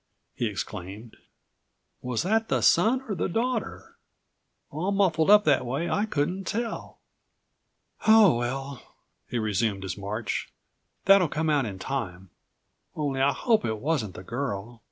[0.33, 1.15] he exclaimed.
[2.01, 3.97] "Was that the son or the daughter?
[4.71, 6.97] All muffled up that way I couldn't tell."
[7.99, 8.81] "Ho, well,"
[9.29, 10.51] he resumed his march,
[11.05, 12.31] "that'll come out in time.
[12.95, 14.79] Only I hope it wasn't the girl.